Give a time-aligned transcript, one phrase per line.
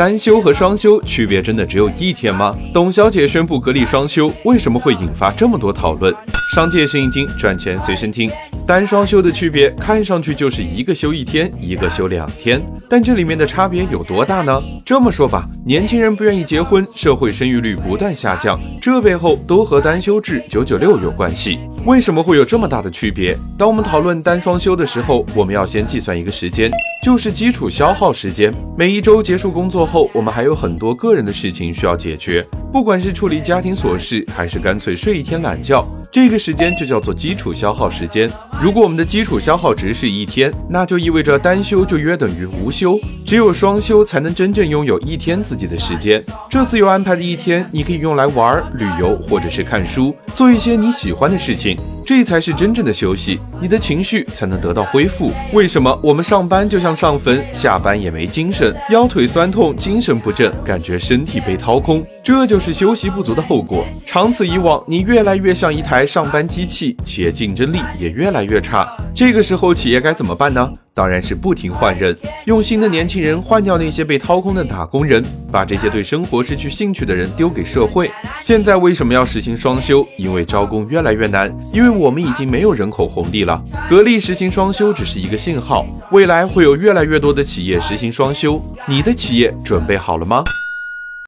[0.00, 2.56] 单休和双休区别真的只有一天吗？
[2.72, 6.10] 董小姐宣布格力双休，为什么会引发这么多讨论？
[6.54, 8.30] 商界生意经，赚钱随身听。
[8.66, 14.58] 单双休的区别，看上去就是一个休一天，一个休两天，但这里面的差别有多大呢？
[14.86, 21.58] 这么说吧，年轻人不愿意结婚，社会生育率不断下降，这背后都和单休制九九六有关系。
[21.84, 23.36] 为什么会有这么大的区别？
[23.58, 26.70] 当我们讨论单双休的时候，我们要先计算一个时间，
[27.02, 28.52] 就是基础消耗时间。
[28.76, 35.86] 每一周结束工作后，我们还有很多个人的事情需要解决，不管是处理家庭琐事，还是干脆睡一天懒觉。
[36.12, 38.28] 这个时间就叫做基础消耗时间。
[38.60, 42.98] 如果我们的基础消耗值是一天，那就意味着单休就约等于无休。
[43.24, 46.20] 只有双休才能真正拥有一天自己的时间。
[46.50, 51.78] 这自由安排的一天，你可以用来玩、旅游，或者是看书，做一些你喜欢的事情。
[52.04, 55.30] 这才是真正的休息，你的情绪才能得到恢复。
[55.52, 62.02] 为什么我们上班就像上坟，下班也没精神，腰腿酸痛，精神不振，感觉身体被掏空？
[62.22, 63.84] 这就是休息不足的后果。
[64.06, 68.86] 长此以往，你越来越像一台上班机器，企业竞争力也越来越差。
[69.14, 70.70] 这个时候，企业该怎么办呢？
[70.92, 72.14] 当然是不停换人，
[72.44, 78.10] 用新的年轻人换掉那些被掏空的打工人，把这些对生活失去兴趣的人丢给社会。
[78.42, 80.06] 现在为什么要实行双休？
[80.18, 83.62] 因为招工越来越难，因为我们已经没有人口红利了。
[83.88, 88.60] 格力实行双休只是一个信号，未来会有越来越多的企业实行双休。
[88.86, 90.44] 你的企业准备好了吗？